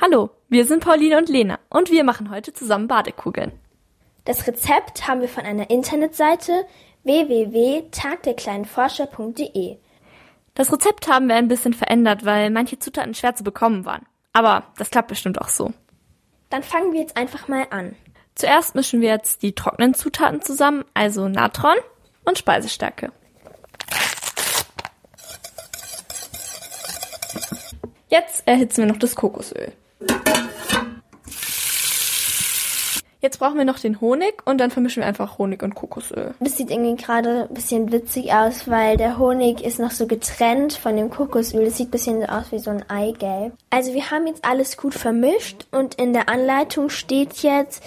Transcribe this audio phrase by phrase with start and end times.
[0.00, 3.50] Hallo, wir sind Pauline und Lena und wir machen heute zusammen Badekugeln.
[4.24, 6.66] Das Rezept haben wir von einer Internetseite
[7.02, 9.78] www.tagderkleinenforscher.de.
[10.54, 14.06] Das Rezept haben wir ein bisschen verändert, weil manche Zutaten schwer zu bekommen waren.
[14.32, 15.72] Aber das klappt bestimmt auch so.
[16.48, 17.96] Dann fangen wir jetzt einfach mal an.
[18.36, 21.74] Zuerst mischen wir jetzt die trockenen Zutaten zusammen, also Natron
[22.24, 23.10] und Speisestärke.
[28.08, 29.72] Jetzt erhitzen wir noch das Kokosöl.
[33.20, 36.34] Jetzt brauchen wir noch den Honig und dann vermischen wir einfach Honig und Kokosöl.
[36.38, 40.74] Das sieht irgendwie gerade ein bisschen witzig aus, weil der Honig ist noch so getrennt
[40.74, 41.64] von dem Kokosöl.
[41.64, 43.54] Das sieht ein bisschen aus wie so ein Eigelb.
[43.70, 47.82] Also wir haben jetzt alles gut vermischt und in der Anleitung steht jetzt,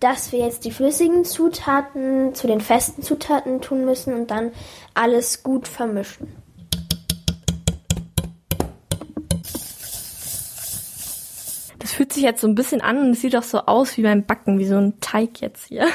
[0.00, 4.52] dass wir jetzt die flüssigen Zutaten zu den festen Zutaten tun müssen und dann
[4.92, 6.43] alles gut vermischen.
[11.94, 14.24] Fühlt sich jetzt so ein bisschen an und es sieht auch so aus wie beim
[14.24, 15.86] Backen, wie so ein Teig jetzt hier.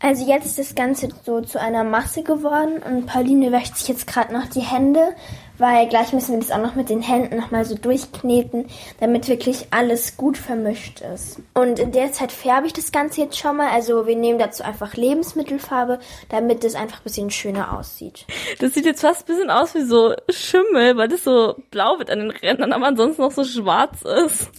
[0.00, 4.06] Also jetzt ist das Ganze so zu einer Masse geworden und Pauline wäscht sich jetzt
[4.06, 5.14] gerade noch die Hände,
[5.58, 8.66] weil gleich müssen wir das auch noch mit den Händen nochmal so durchkneten,
[9.00, 11.40] damit wirklich alles gut vermischt ist.
[11.54, 13.70] Und in der Zeit färbe ich das Ganze jetzt schon mal.
[13.70, 18.26] Also wir nehmen dazu einfach Lebensmittelfarbe, damit es einfach ein bisschen schöner aussieht.
[18.60, 22.10] Das sieht jetzt fast ein bisschen aus wie so Schimmel, weil das so blau wird
[22.10, 24.50] an den Rändern, aber ansonsten noch so schwarz ist.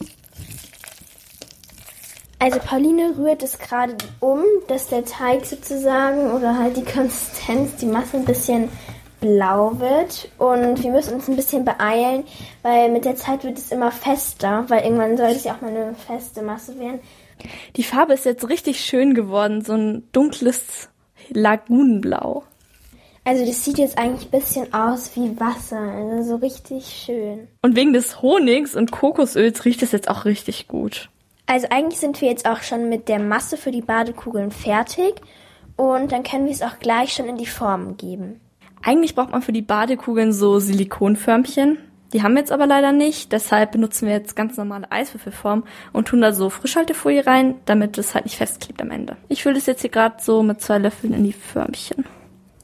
[2.41, 7.85] Also Pauline rührt es gerade um, dass der Teig sozusagen oder halt die Konsistenz, die
[7.85, 8.69] Masse ein bisschen
[9.19, 10.29] blau wird.
[10.37, 12.23] Und wir müssen uns ein bisschen beeilen,
[12.61, 15.69] weil mit der Zeit wird es immer fester, weil irgendwann soll es ja auch mal
[15.69, 16.99] eine feste Masse werden.
[17.75, 20.89] Die Farbe ist jetzt richtig schön geworden, so ein dunkles
[21.29, 22.43] Lagunenblau.
[23.23, 27.47] Also das sieht jetzt eigentlich ein bisschen aus wie Wasser, also so richtig schön.
[27.61, 31.09] Und wegen des Honigs und Kokosöls riecht es jetzt auch richtig gut.
[31.45, 35.15] Also eigentlich sind wir jetzt auch schon mit der Masse für die Badekugeln fertig
[35.75, 38.39] und dann können wir es auch gleich schon in die Formen geben.
[38.81, 41.77] Eigentlich braucht man für die Badekugeln so Silikonförmchen.
[42.13, 45.63] Die haben wir jetzt aber leider nicht, deshalb benutzen wir jetzt ganz normale Eiswürfelform
[45.93, 49.15] und tun da so Frischhaltefolie rein, damit es halt nicht festklebt am Ende.
[49.27, 52.05] Ich fülle das jetzt hier gerade so mit zwei Löffeln in die Förmchen.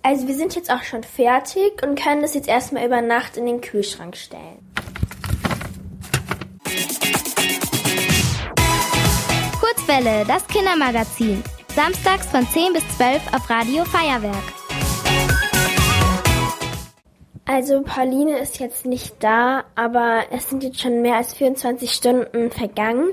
[0.02, 3.46] Also wir sind jetzt auch schon fertig und können das jetzt erstmal über Nacht in
[3.46, 4.60] den Kühlschrank stellen.
[9.60, 11.44] Kurzwelle, das Kindermagazin.
[11.76, 14.65] Samstags von 10 bis 12 auf Radio Feuerwerk.
[17.48, 22.50] Also Pauline ist jetzt nicht da, aber es sind jetzt schon mehr als 24 Stunden
[22.50, 23.10] vergangen.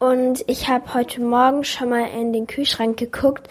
[0.00, 3.48] Und ich habe heute Morgen schon mal in den Kühlschrank geguckt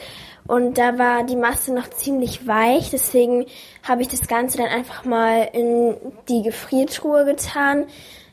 [0.48, 2.90] und da war die Masse noch ziemlich weich.
[2.90, 3.46] Deswegen
[3.84, 5.96] habe ich das Ganze dann einfach mal in
[6.28, 7.86] die Gefriertruhe getan,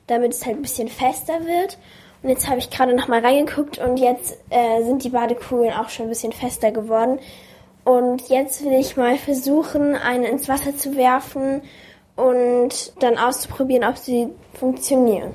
[0.09, 1.79] damit es halt ein bisschen fester wird.
[2.25, 5.91] Und jetzt habe ich gerade noch mal reingeguckt und jetzt äh, sind die Badekugeln auch
[5.91, 7.21] schon ein bisschen fester geworden.
[7.89, 11.63] Und jetzt will ich mal versuchen, eine ins Wasser zu werfen
[12.17, 15.33] und dann auszuprobieren, ob sie funktionieren.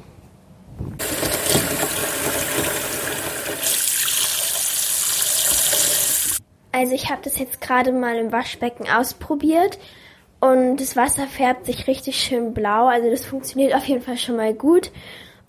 [6.71, 9.79] Also ich habe das jetzt gerade mal im Waschbecken ausprobiert
[10.39, 12.85] und das Wasser färbt sich richtig schön blau.
[12.85, 14.91] Also das funktioniert auf jeden Fall schon mal gut.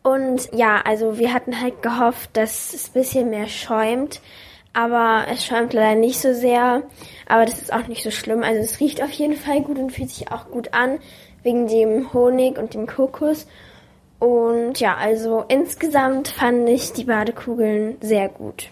[0.02, 4.22] Und ja, also wir hatten halt gehofft, dass es ein bisschen mehr schäumt.
[4.74, 6.82] Aber es schäumt leider nicht so sehr.
[7.26, 8.42] Aber das ist auch nicht so schlimm.
[8.42, 10.98] Also es riecht auf jeden Fall gut und fühlt sich auch gut an.
[11.42, 13.46] Wegen dem Honig und dem Kokos.
[14.18, 18.68] Und ja, also insgesamt fand ich die Badekugeln sehr gut.